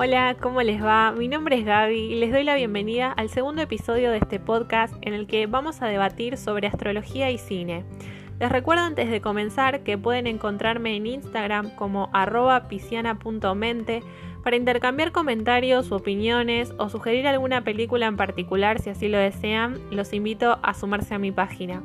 [0.00, 1.10] Hola, ¿cómo les va?
[1.10, 4.94] Mi nombre es Gaby y les doy la bienvenida al segundo episodio de este podcast
[5.00, 7.84] en el que vamos a debatir sobre astrología y cine.
[8.38, 14.04] Les recuerdo antes de comenzar que pueden encontrarme en Instagram como arroba pisciana.mente
[14.44, 20.12] para intercambiar comentarios opiniones o sugerir alguna película en particular si así lo desean, los
[20.12, 21.82] invito a sumarse a mi página.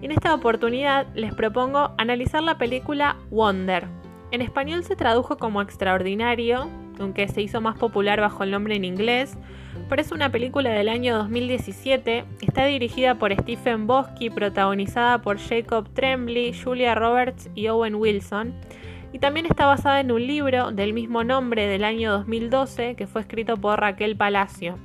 [0.00, 3.88] En esta oportunidad les propongo analizar la película Wonder.
[4.30, 8.84] En español se tradujo como Extraordinario, aunque se hizo más popular bajo el nombre en
[8.84, 9.36] inglés,
[9.88, 15.88] pero es una película del año 2017, está dirigida por Stephen Bosky, protagonizada por Jacob
[15.94, 18.54] Tremblay, Julia Roberts y Owen Wilson,
[19.12, 23.20] y también está basada en un libro del mismo nombre del año 2012 que fue
[23.20, 24.78] escrito por Raquel Palacio.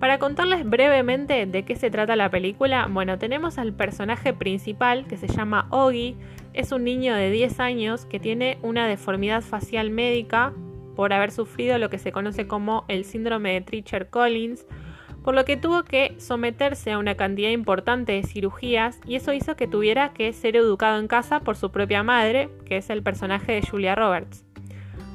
[0.00, 5.16] Para contarles brevemente de qué se trata la película, bueno, tenemos al personaje principal que
[5.16, 6.16] se llama Oggy,
[6.54, 10.52] es un niño de 10 años que tiene una deformidad facial médica
[10.94, 14.66] por haber sufrido lo que se conoce como el síndrome de Treacher Collins,
[15.22, 19.56] por lo que tuvo que someterse a una cantidad importante de cirugías y eso hizo
[19.56, 23.52] que tuviera que ser educado en casa por su propia madre, que es el personaje
[23.52, 24.44] de Julia Roberts.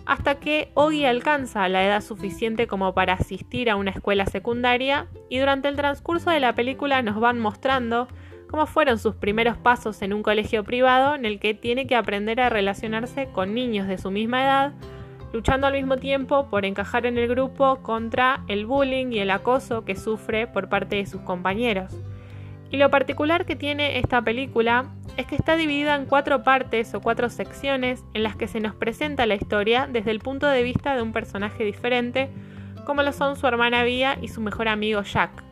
[0.05, 5.39] Hasta que Oggy alcanza la edad suficiente como para asistir a una escuela secundaria y
[5.39, 8.08] durante el transcurso de la película nos van mostrando
[8.50, 12.39] cómo fueron sus primeros pasos en un colegio privado en el que tiene que aprender
[12.39, 14.73] a relacionarse con niños de su misma edad,
[15.33, 19.86] luchando al mismo tiempo por encajar en el grupo contra el bullying y el acoso
[19.86, 21.95] que sufre por parte de sus compañeros.
[22.70, 27.02] Y lo particular que tiene esta película es que está dividida en cuatro partes o
[27.02, 30.95] cuatro secciones en las que se nos presenta la historia desde el punto de vista
[30.95, 32.30] de un personaje diferente,
[32.86, 35.44] como lo son su hermana Vía y su mejor amigo Jack.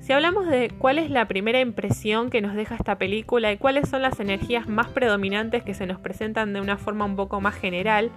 [0.00, 3.88] Si hablamos de cuál es la primera impresión que nos deja esta película y cuáles
[3.88, 7.56] son las energías más predominantes que se nos presentan de una forma un poco más
[7.56, 8.12] general,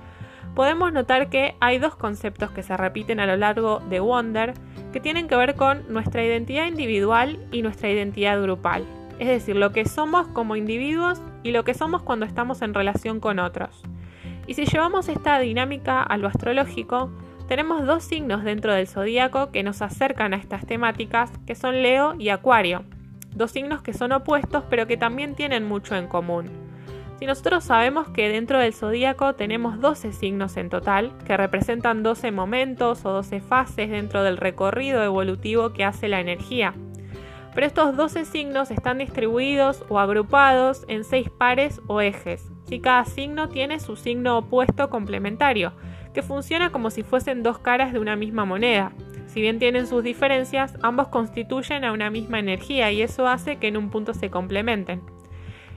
[0.59, 4.53] podemos notar que hay dos conceptos que se repiten a lo largo de Wonder
[4.91, 8.83] que tienen que ver con nuestra identidad individual y nuestra identidad grupal,
[9.19, 13.21] es decir, lo que somos como individuos y lo que somos cuando estamos en relación
[13.21, 13.81] con otros.
[14.47, 17.09] Y si llevamos esta dinámica a lo astrológico,
[17.47, 22.15] tenemos dos signos dentro del zodíaco que nos acercan a estas temáticas, que son Leo
[22.19, 22.83] y Acuario,
[23.33, 26.68] dos signos que son opuestos pero que también tienen mucho en común.
[27.19, 32.31] Si nosotros sabemos que dentro del zodíaco tenemos 12 signos en total, que representan 12
[32.31, 36.73] momentos o 12 fases dentro del recorrido evolutivo que hace la energía.
[37.53, 42.49] Pero estos 12 signos están distribuidos o agrupados en 6 pares o ejes.
[42.63, 45.73] Si cada signo tiene su signo opuesto complementario,
[46.13, 48.93] que funciona como si fuesen dos caras de una misma moneda.
[49.27, 53.67] Si bien tienen sus diferencias, ambos constituyen a una misma energía y eso hace que
[53.67, 55.18] en un punto se complementen.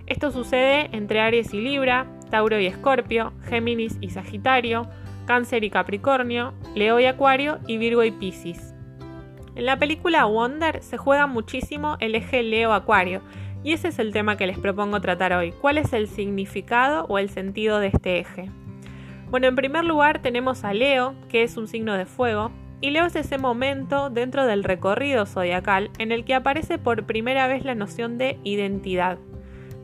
[0.07, 4.89] Esto sucede entre Aries y Libra, Tauro y Escorpio, Géminis y Sagitario,
[5.27, 8.75] Cáncer y Capricornio, Leo y Acuario y Virgo y Piscis.
[9.55, 13.21] En la película Wonder se juega muchísimo el eje Leo-Acuario
[13.63, 15.53] y ese es el tema que les propongo tratar hoy.
[15.53, 18.51] ¿Cuál es el significado o el sentido de este eje?
[19.31, 23.07] Bueno, en primer lugar tenemos a Leo, que es un signo de fuego, y Leo
[23.07, 27.75] es ese momento dentro del recorrido zodiacal en el que aparece por primera vez la
[27.75, 29.19] noción de identidad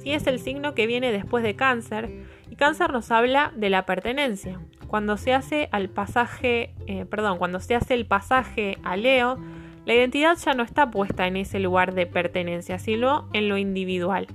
[0.06, 2.10] es el signo que viene después de cáncer,
[2.50, 4.60] y cáncer nos habla de la pertenencia.
[4.86, 9.38] Cuando se hace al pasaje, eh, perdón, cuando se hace el pasaje a Leo,
[9.84, 14.26] la identidad ya no está puesta en ese lugar de pertenencia, sino en lo individual.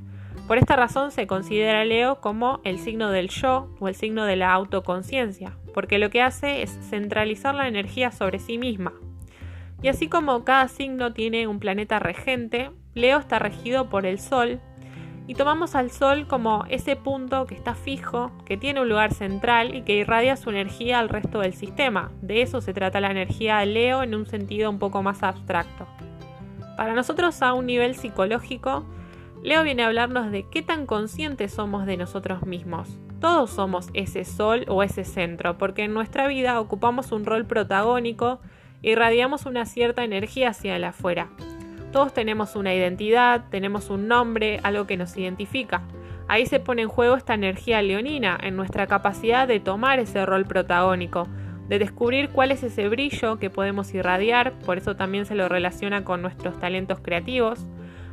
[0.47, 4.35] Por esta razón se considera Leo como el signo del yo o el signo de
[4.35, 8.93] la autoconciencia, porque lo que hace es centralizar la energía sobre sí misma.
[9.81, 14.59] Y así como cada signo tiene un planeta regente, Leo está regido por el Sol,
[15.27, 19.73] y tomamos al Sol como ese punto que está fijo, que tiene un lugar central
[19.73, 22.11] y que irradia su energía al resto del sistema.
[22.21, 25.87] De eso se trata la energía de Leo en un sentido un poco más abstracto.
[26.75, 28.85] Para nosotros a un nivel psicológico,
[29.43, 32.89] Leo viene a hablarnos de qué tan conscientes somos de nosotros mismos.
[33.19, 38.39] Todos somos ese sol o ese centro, porque en nuestra vida ocupamos un rol protagónico
[38.81, 41.29] y irradiamos una cierta energía hacia el afuera.
[41.93, 45.83] Todos tenemos una identidad, tenemos un nombre, algo que nos identifica.
[46.27, 50.45] Ahí se pone en juego esta energía leonina, en nuestra capacidad de tomar ese rol
[50.45, 51.27] protagónico,
[51.69, 56.03] de descubrir cuál es ese brillo que podemos irradiar, por eso también se lo relaciona
[56.03, 57.63] con nuestros talentos creativos,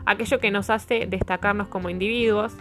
[0.05, 2.53] aquello que nos hace destacarnos como individuos.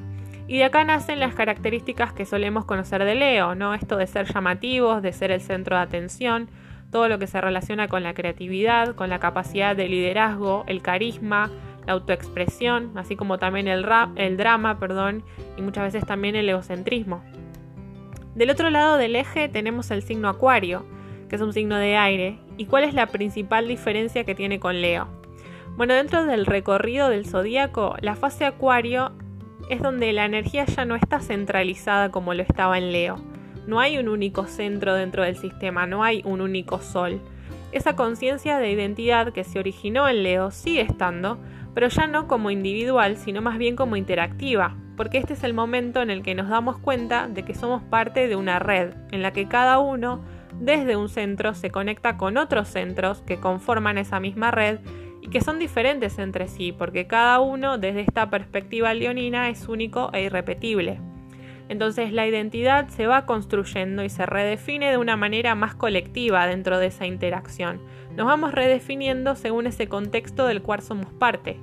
[0.48, 3.74] Y de acá nacen las características que solemos conocer de Leo, ¿no?
[3.74, 6.50] Esto de ser llamativos, de ser el centro de atención,
[6.92, 11.52] todo lo que se relaciona con la creatividad, con la capacidad de liderazgo, el carisma,
[11.86, 15.24] la autoexpresión, así como también el, rap, el drama, perdón,
[15.58, 17.24] y muchas veces también el egocentrismo.
[18.36, 20.86] Del otro lado del eje tenemos el signo Acuario,
[21.30, 22.40] que es un signo de aire.
[22.58, 25.08] ¿Y cuál es la principal diferencia que tiene con Leo?
[25.78, 29.12] Bueno, dentro del recorrido del zodíaco, la fase Acuario
[29.70, 33.29] es donde la energía ya no está centralizada como lo estaba en Leo.
[33.70, 37.22] No hay un único centro dentro del sistema, no hay un único sol.
[37.72, 41.38] Esa conciencia de identidad que se originó en Leo sigue estando,
[41.76, 46.02] pero ya no como individual, sino más bien como interactiva, porque este es el momento
[46.02, 49.34] en el que nos damos cuenta de que somos parte de una red, en la
[49.34, 50.26] que cada uno
[50.60, 54.80] desde un centro se conecta con otros centros que conforman esa misma red
[55.22, 60.10] y que son diferentes entre sí, porque cada uno desde esta perspectiva leonina es único
[60.12, 61.00] e irrepetible.
[61.70, 66.80] Entonces la identidad se va construyendo y se redefine de una manera más colectiva dentro
[66.80, 67.80] de esa interacción.
[68.16, 71.58] Nos vamos redefiniendo según ese contexto del cual somos parte.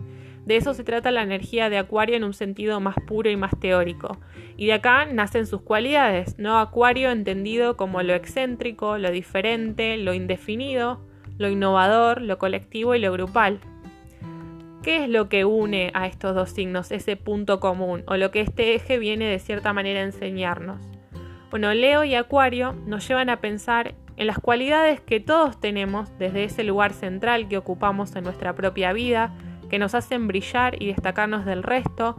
[0.47, 3.59] De eso se trata la energía de Acuario en un sentido más puro y más
[3.59, 4.19] teórico.
[4.57, 10.15] Y de acá nacen sus cualidades, no Acuario entendido como lo excéntrico, lo diferente, lo
[10.15, 11.05] indefinido,
[11.37, 13.59] lo innovador, lo colectivo y lo grupal.
[14.87, 18.41] ¿Qué es lo que une a estos dos signos, ese punto común, o lo que
[18.41, 20.81] este eje viene de cierta manera a enseñarnos?
[21.51, 26.45] Bueno, Leo y Acuario nos llevan a pensar en las cualidades que todos tenemos desde
[26.45, 29.35] ese lugar central que ocupamos en nuestra propia vida,
[29.69, 32.15] que nos hacen brillar y destacarnos del resto,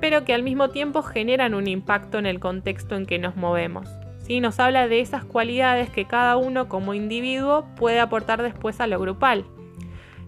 [0.00, 3.88] pero que al mismo tiempo generan un impacto en el contexto en que nos movemos.
[4.24, 4.40] ¿Sí?
[4.40, 8.98] Nos habla de esas cualidades que cada uno como individuo puede aportar después a lo
[8.98, 9.44] grupal.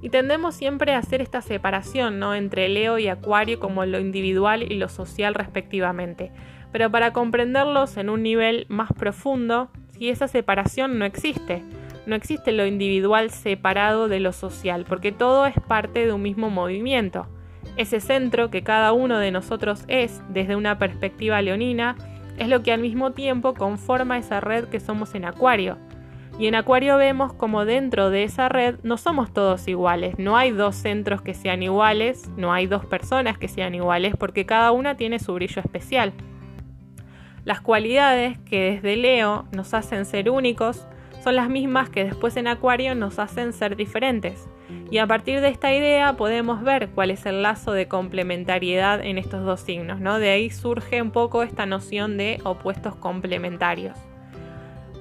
[0.02, 2.34] Y tendemos siempre a hacer esta separación ¿no?
[2.34, 6.32] entre Leo y Acuario como lo individual y lo social respectivamente.
[6.72, 11.62] Pero para comprenderlos en un nivel más profundo, si esa separación no existe,
[12.06, 16.48] no existe lo individual separado de lo social, porque todo es parte de un mismo
[16.48, 17.26] movimiento.
[17.76, 21.96] Ese centro que cada uno de nosotros es, desde una perspectiva leonina,
[22.38, 25.76] es lo que al mismo tiempo conforma esa red que somos en Acuario
[26.40, 30.52] y en Acuario vemos como dentro de esa red no somos todos iguales, no hay
[30.52, 34.96] dos centros que sean iguales, no hay dos personas que sean iguales, porque cada una
[34.96, 36.14] tiene su brillo especial.
[37.44, 40.86] Las cualidades que desde Leo nos hacen ser únicos
[41.22, 44.48] son las mismas que después en Acuario nos hacen ser diferentes.
[44.90, 49.18] Y a partir de esta idea podemos ver cuál es el lazo de complementariedad en
[49.18, 50.18] estos dos signos, ¿no?
[50.18, 54.09] De ahí surge un poco esta noción de opuestos complementarios.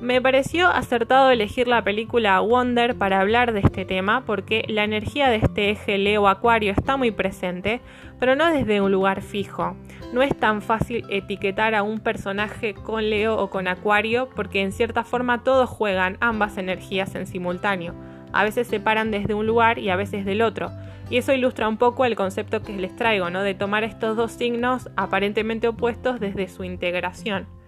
[0.01, 5.29] Me pareció acertado elegir la película Wonder para hablar de este tema porque la energía
[5.29, 7.81] de este eje Leo-Acuario está muy presente,
[8.17, 9.75] pero no desde un lugar fijo.
[10.13, 14.71] No es tan fácil etiquetar a un personaje con Leo o con Acuario porque en
[14.71, 17.93] cierta forma todos juegan ambas energías en simultáneo.
[18.31, 20.71] A veces se paran desde un lugar y a veces del otro.
[21.09, 23.43] Y eso ilustra un poco el concepto que les traigo, ¿no?
[23.43, 27.58] De tomar estos dos signos aparentemente opuestos desde su integración.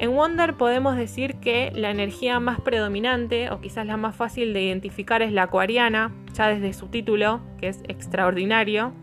[0.00, 4.62] En Wonder podemos decir que la energía más predominante o quizás la más fácil de
[4.62, 8.94] identificar es la acuariana, ya desde su título, que es extraordinario,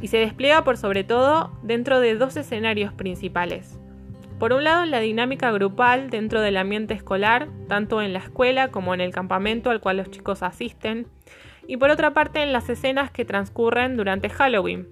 [0.00, 3.80] y se despliega por sobre todo dentro de dos escenarios principales.
[4.38, 8.94] Por un lado, la dinámica grupal dentro del ambiente escolar, tanto en la escuela como
[8.94, 11.08] en el campamento al cual los chicos asisten,
[11.66, 14.86] y por otra parte en las escenas que transcurren durante Halloween.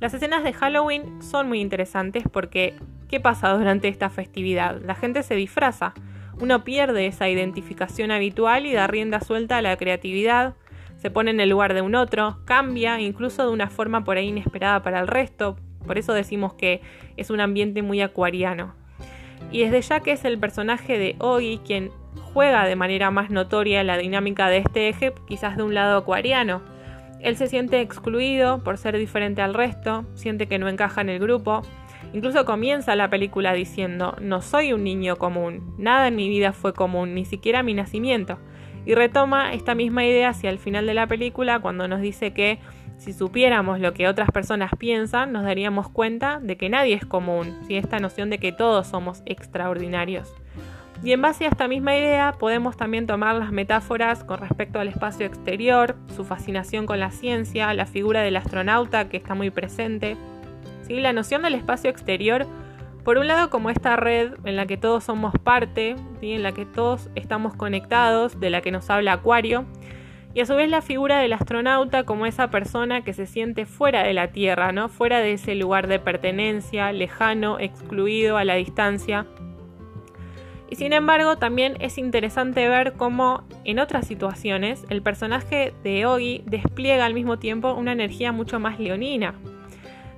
[0.00, 2.74] Las escenas de Halloween son muy interesantes porque
[3.12, 4.80] ¿Qué pasa durante esta festividad?
[4.80, 5.92] La gente se disfraza.
[6.40, 10.54] Uno pierde esa identificación habitual y da rienda suelta a la creatividad,
[10.96, 14.28] se pone en el lugar de un otro, cambia incluso de una forma por ahí
[14.28, 15.58] inesperada para el resto.
[15.86, 16.80] Por eso decimos que
[17.18, 18.74] es un ambiente muy acuariano.
[19.50, 21.90] Y desde ya que es el personaje de Ogi quien
[22.32, 26.62] juega de manera más notoria la dinámica de este eje, quizás de un lado acuariano.
[27.20, 31.18] Él se siente excluido por ser diferente al resto, siente que no encaja en el
[31.18, 31.62] grupo,
[32.12, 36.74] Incluso comienza la película diciendo, no soy un niño común, nada en mi vida fue
[36.74, 38.38] común, ni siquiera mi nacimiento.
[38.84, 42.58] Y retoma esta misma idea hacia el final de la película cuando nos dice que
[42.98, 47.58] si supiéramos lo que otras personas piensan, nos daríamos cuenta de que nadie es común,
[47.66, 47.76] ¿sí?
[47.76, 50.34] esta noción de que todos somos extraordinarios.
[51.02, 54.86] Y en base a esta misma idea podemos también tomar las metáforas con respecto al
[54.86, 60.16] espacio exterior, su fascinación con la ciencia, la figura del astronauta que está muy presente,
[60.88, 62.46] la noción del espacio exterior,
[63.04, 66.66] por un lado como esta red en la que todos somos parte, en la que
[66.66, 69.66] todos estamos conectados, de la que nos habla Acuario,
[70.34, 74.02] y a su vez la figura del astronauta como esa persona que se siente fuera
[74.02, 74.88] de la Tierra, ¿no?
[74.88, 79.26] fuera de ese lugar de pertenencia, lejano, excluido, a la distancia.
[80.70, 86.44] Y sin embargo, también es interesante ver cómo en otras situaciones el personaje de Ogi
[86.46, 89.34] despliega al mismo tiempo una energía mucho más leonina,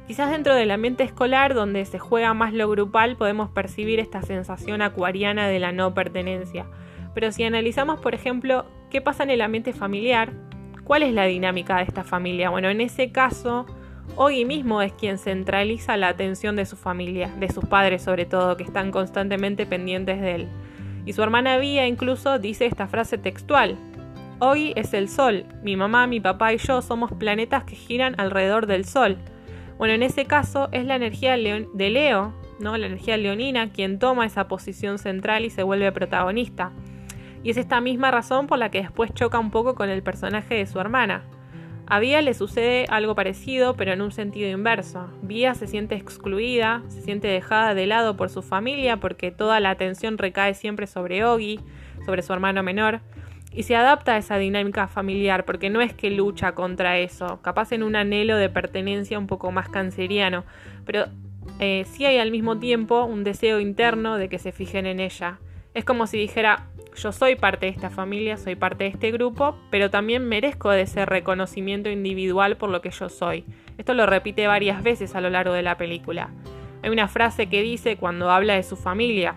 [0.07, 4.83] Quizás dentro del ambiente escolar, donde se juega más lo grupal, podemos percibir esta sensación
[4.83, 6.67] acuariana de la no pertenencia.
[7.15, 10.33] Pero si analizamos, por ejemplo, qué pasa en el ambiente familiar,
[10.85, 13.65] cuál es la dinámica de esta familia, bueno, en ese caso,
[14.17, 18.59] Ogi mismo es quien centraliza la atención de su familia, de sus padres sobre todo,
[18.59, 20.49] que están constantemente pendientes de él.
[21.07, 23.77] Y su hermana Vía incluso dice esta frase textual.
[24.39, 28.67] Ogi es el sol, mi mamá, mi papá y yo somos planetas que giran alrededor
[28.67, 29.17] del sol.
[29.79, 32.77] Bueno, en ese caso es la energía de Leo, ¿no?
[32.77, 36.73] la energía leonina, quien toma esa posición central y se vuelve protagonista.
[37.43, 40.55] Y es esta misma razón por la que después choca un poco con el personaje
[40.55, 41.25] de su hermana.
[41.87, 45.11] A Vía le sucede algo parecido, pero en un sentido inverso.
[45.21, 49.71] Vía se siente excluida, se siente dejada de lado por su familia porque toda la
[49.71, 51.61] atención recae siempre sobre Ogi,
[52.07, 53.01] sobre su hermano menor,
[53.55, 57.73] y se adapta a esa dinámica familiar, porque no es que lucha contra eso, capaz
[57.73, 60.45] en un anhelo de pertenencia un poco más canceriano,
[60.85, 61.07] pero
[61.61, 65.39] eh, sí hay al mismo tiempo un deseo interno de que se fijen en ella.
[65.73, 69.57] Es como si dijera, yo soy parte de esta familia, soy parte de este grupo,
[69.71, 73.45] pero también merezco ese reconocimiento individual por lo que yo soy.
[73.79, 76.31] Esto lo repite varias veces a lo largo de la película.
[76.83, 79.37] Hay una frase que dice cuando habla de su familia,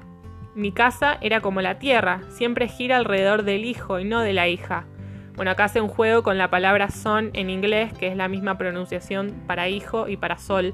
[0.57, 4.47] mi casa era como la tierra, siempre gira alrededor del hijo y no de la
[4.47, 4.87] hija.
[5.35, 8.57] Bueno, acá hace un juego con la palabra son en inglés, que es la misma
[8.57, 10.73] pronunciación para hijo y para sol.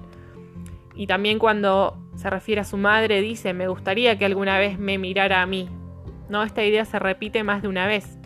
[0.95, 4.97] Y también cuando se refiere a su madre dice, me gustaría que alguna vez me
[4.97, 5.67] mirara a mí.
[6.29, 8.17] No, esta idea se repite más de una vez.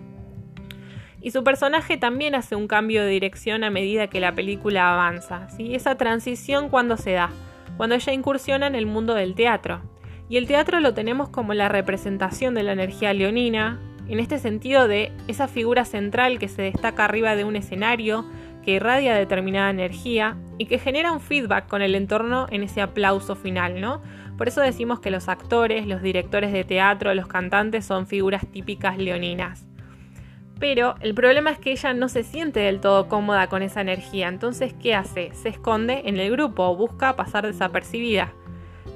[1.22, 5.50] Y su personaje también hace un cambio de dirección a medida que la película avanza.
[5.50, 5.74] ¿sí?
[5.74, 7.32] Esa transición cuando se da,
[7.78, 9.82] cuando ella incursiona en el mundo del teatro.
[10.30, 13.80] Y el teatro lo tenemos como la representación de la energía leonina,
[14.10, 18.26] en este sentido de esa figura central que se destaca arriba de un escenario,
[18.64, 23.36] que irradia determinada energía y que genera un feedback con el entorno en ese aplauso
[23.36, 24.02] final, ¿no?
[24.38, 28.98] Por eso decimos que los actores, los directores de teatro, los cantantes son figuras típicas
[28.98, 29.66] leoninas.
[30.60, 34.28] Pero el problema es que ella no se siente del todo cómoda con esa energía,
[34.28, 35.32] entonces ¿qué hace?
[35.34, 38.34] Se esconde en el grupo, busca pasar desapercibida.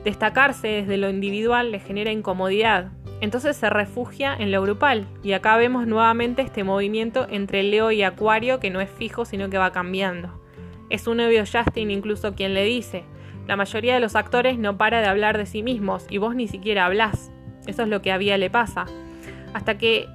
[0.04, 5.56] Destacarse desde lo individual le genera incomodidad, entonces se refugia en lo grupal y acá
[5.56, 9.72] vemos nuevamente este movimiento entre Leo y Acuario que no es fijo sino que va
[9.72, 10.42] cambiando.
[10.90, 13.04] Es un novio Justin incluso quien le dice,
[13.48, 16.48] la mayoría de los actores no para de hablar de sí mismos y vos ni
[16.48, 17.32] siquiera hablás.
[17.68, 18.86] Eso es lo que a Vía le pasa.
[19.54, 20.10] Hasta que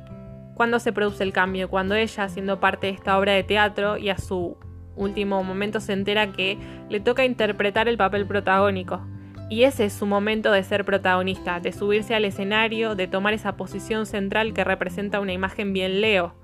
[0.55, 4.09] cuando se produce el cambio, cuando ella, siendo parte de esta obra de teatro y
[4.09, 4.57] a su
[4.97, 9.07] último momento se entera que le toca interpretar el papel protagónico,
[9.49, 13.57] y ese es su momento de ser protagonista, de subirse al escenario, de tomar esa
[13.57, 16.35] posición central que representa una imagen bien Leo.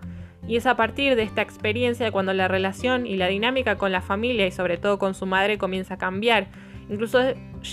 [0.47, 4.03] Y es a partir de esta experiencia cuando la relación y la dinámica con la
[4.03, 6.49] familia y sobre todo con su madre comienza a cambiar.
[6.89, 7.21] Incluso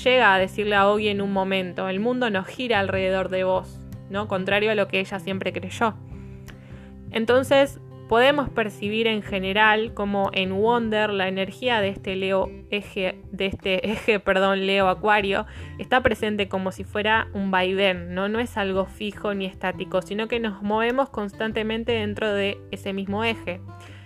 [0.03, 3.79] llega a decirle a Ogi en un momento, el mundo no gira alrededor de vos,
[4.09, 4.27] ¿no?
[4.27, 5.95] Contrario a lo que ella siempre creyó.
[7.11, 13.45] Entonces, podemos percibir en general como en Wonder la energía de este Leo eje, de
[13.45, 15.45] este eje, perdón, Leo Acuario,
[15.77, 18.27] está presente como si fuera un vaivén, ¿no?
[18.27, 23.23] no es algo fijo ni estático, sino que nos movemos constantemente dentro de ese mismo
[23.23, 23.61] eje.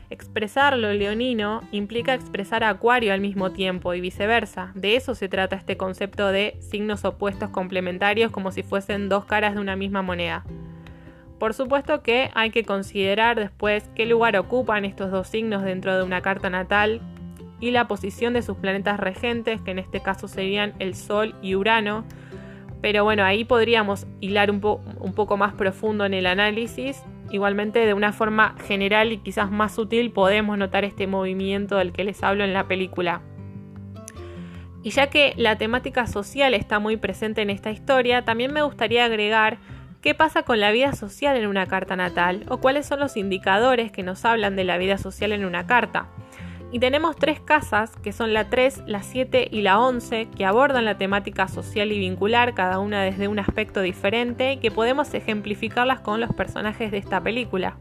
[0.09, 4.71] Expresar lo leonino implica expresar a Acuario al mismo tiempo y viceversa.
[4.75, 9.55] De eso se trata este concepto de signos opuestos complementarios como si fuesen dos caras
[9.55, 10.43] de una misma moneda.
[11.39, 16.03] Por supuesto que hay que considerar después qué lugar ocupan estos dos signos dentro de
[16.03, 17.01] una carta natal
[17.59, 21.55] y la posición de sus planetas regentes, que en este caso serían el Sol y
[21.55, 22.03] Urano.
[22.81, 27.01] Pero bueno, ahí podríamos hilar un, poco más profundo en el análisis.
[27.31, 32.03] Igualmente, de una forma general y quizás más sutil, podemos notar este movimiento del que
[32.03, 33.21] les hablo en la película.
[34.83, 39.05] Y ya que la temática social está muy presente en esta historia, también me gustaría
[39.05, 39.57] agregar
[40.03, 42.43] ¿Qué pasa con la vida social en una carta natal?
[42.49, 46.09] ¿O cuáles son los indicadores que nos hablan de la vida social en una carta?
[46.73, 50.83] Y tenemos tres casas, que son la 3, la 7 y la 11, que abordan
[50.83, 56.19] la temática social y vincular, cada una desde un aspecto diferente, que podemos ejemplificarlas con
[56.19, 57.77] los personajes de esta película.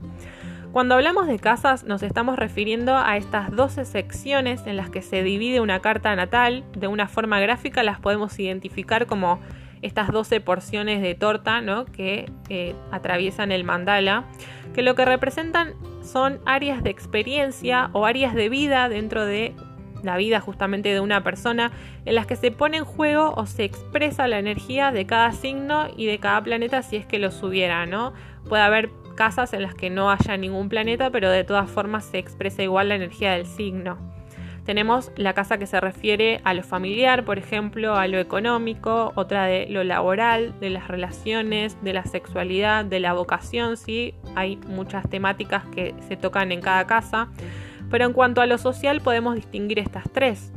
[0.70, 5.24] Cuando hablamos de casas nos estamos refiriendo a estas 12 secciones en las que se
[5.24, 6.62] divide una carta natal.
[6.76, 9.40] De una forma gráfica las podemos identificar como
[9.82, 11.84] estas 12 porciones de torta ¿no?
[11.84, 14.24] que eh, atraviesan el mandala,
[14.74, 19.54] que lo que representan son áreas de experiencia o áreas de vida dentro de
[20.02, 21.70] la vida justamente de una persona
[22.04, 25.88] en las que se pone en juego o se expresa la energía de cada signo
[25.96, 28.12] y de cada planeta si es que lo hubiera, ¿no?
[28.48, 32.18] Puede haber casas en las que no haya ningún planeta, pero de todas formas se
[32.18, 33.98] expresa igual la energía del signo.
[34.64, 39.46] Tenemos la casa que se refiere a lo familiar, por ejemplo, a lo económico, otra
[39.46, 45.08] de lo laboral, de las relaciones, de la sexualidad, de la vocación, sí, hay muchas
[45.08, 47.28] temáticas que se tocan en cada casa,
[47.90, 50.52] pero en cuanto a lo social podemos distinguir estas tres.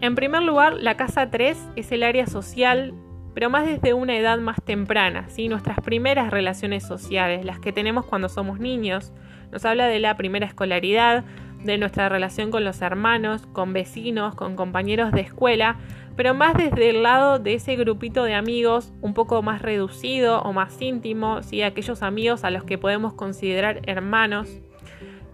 [0.00, 2.94] En primer lugar, la casa 3 es el área social,
[3.34, 5.48] pero más desde una edad más temprana, ¿sí?
[5.48, 9.12] nuestras primeras relaciones sociales, las que tenemos cuando somos niños.
[9.52, 11.24] Nos habla de la primera escolaridad,
[11.64, 15.76] de nuestra relación con los hermanos, con vecinos, con compañeros de escuela,
[16.16, 20.52] pero más desde el lado de ese grupito de amigos un poco más reducido o
[20.52, 21.62] más íntimo, ¿sí?
[21.62, 24.60] aquellos amigos a los que podemos considerar hermanos.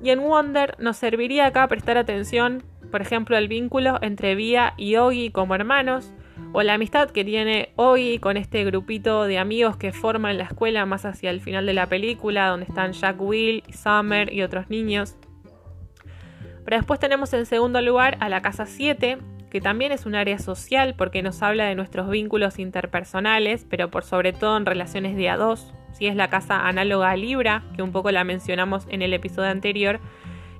[0.02, 4.96] Y en Wonder nos serviría acá prestar atención, por ejemplo, al vínculo entre Via y
[4.96, 6.12] Ogi como hermanos,
[6.52, 10.84] o la amistad que tiene Ogi con este grupito de amigos que forman la escuela
[10.86, 15.16] más hacia el final de la película, donde están Jack Will, Summer y otros niños.
[16.66, 19.18] Pero después tenemos en segundo lugar a la casa 7,
[19.50, 24.02] que también es un área social porque nos habla de nuestros vínculos interpersonales, pero por
[24.02, 25.72] sobre todo en relaciones de a dos.
[25.92, 29.48] Si es la casa análoga a Libra, que un poco la mencionamos en el episodio
[29.48, 30.00] anterior,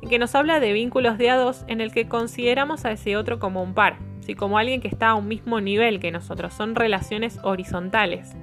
[0.00, 3.16] y que nos habla de vínculos de a dos en el que consideramos a ese
[3.16, 4.36] otro como un par, ¿sí?
[4.36, 6.54] como alguien que está a un mismo nivel que nosotros.
[6.54, 8.36] Son relaciones horizontales,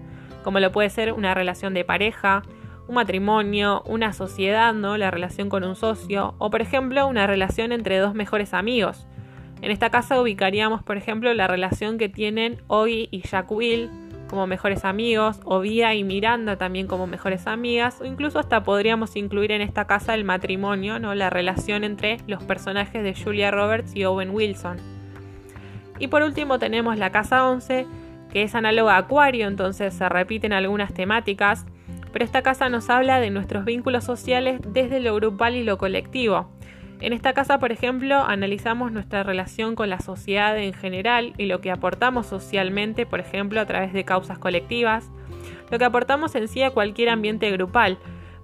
[0.43, 2.43] como lo puede ser una relación de pareja,
[2.87, 4.97] un matrimonio, una sociedad, ¿no?
[4.97, 9.07] La relación con un socio, o por ejemplo, una relación entre dos mejores amigos.
[9.61, 13.89] En esta casa ubicaríamos, por ejemplo, la relación que tienen Ogi y Jack Will
[14.33, 19.15] como mejores amigos, o Via y Miranda también como mejores amigas, o incluso hasta podríamos
[19.15, 21.13] incluir en esta casa el matrimonio, ¿no?
[21.13, 24.77] La relación entre los personajes de Julia Roberts y Owen Wilson.
[25.99, 27.85] Y por último tenemos la casa 11,
[28.31, 31.67] que es análoga a Acuario, entonces se repiten algunas temáticas,
[32.13, 36.47] pero esta casa nos habla de nuestros vínculos sociales desde lo grupal y lo colectivo.
[37.01, 41.59] En esta casa, por ejemplo, analizamos nuestra relación con la sociedad en general y lo
[41.59, 45.09] que aportamos socialmente, por ejemplo, a través de causas colectivas,
[45.71, 47.97] lo que aportamos en sí a cualquier ambiente grupal.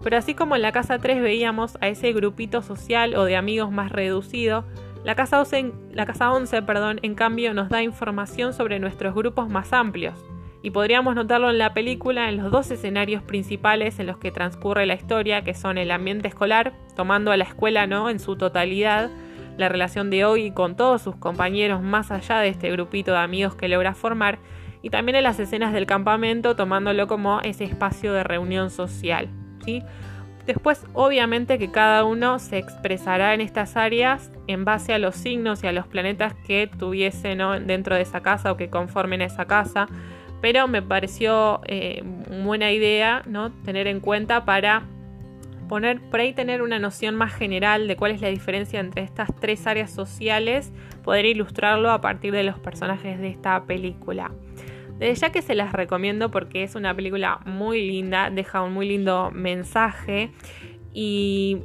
[0.04, 3.72] Pero así como en la casa 3 veíamos a ese grupito social o de amigos
[3.72, 4.66] más reducido,
[5.04, 9.48] la casa 11, la casa 11 perdón, en cambio nos da información sobre nuestros grupos
[9.48, 10.16] más amplios
[10.62, 14.86] y podríamos notarlo en la película en los dos escenarios principales en los que transcurre
[14.86, 18.10] la historia, que son el ambiente escolar, tomando a la escuela ¿no?
[18.10, 19.10] en su totalidad,
[19.58, 23.56] la relación de hoy con todos sus compañeros más allá de este grupito de amigos
[23.56, 24.40] que logra formar,
[24.82, 29.30] y también en las escenas del campamento, tomándolo como ese espacio de reunión social.
[29.66, 29.84] ¿sí?
[30.46, 35.64] Después, obviamente que cada uno se expresará en estas áreas en base a los signos
[35.64, 39.88] y a los planetas que tuviese dentro de esa casa o que conformen esa casa
[40.42, 42.02] pero me pareció eh,
[42.44, 43.52] buena idea ¿no?
[43.64, 44.84] tener en cuenta para
[45.68, 49.30] poner por ahí tener una noción más general de cuál es la diferencia entre estas
[49.40, 50.74] tres áreas sociales,
[51.04, 54.32] poder ilustrarlo a partir de los personajes de esta película.
[54.98, 58.90] Desde ya que se las recomiendo porque es una película muy linda, deja un muy
[58.90, 60.32] lindo mensaje
[60.94, 61.60] y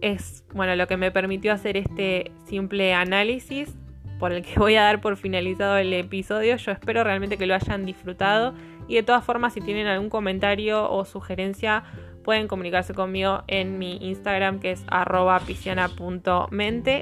[0.00, 3.76] es bueno lo que me permitió hacer este simple análisis
[4.22, 6.54] por el que voy a dar por finalizado el episodio.
[6.54, 8.54] Yo espero realmente que lo hayan disfrutado
[8.86, 11.82] y de todas formas si tienen algún comentario o sugerencia
[12.22, 15.42] pueden comunicarse conmigo en mi Instagram que es arroba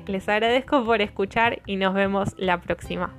[0.06, 3.14] Les agradezco por escuchar y nos vemos la próxima.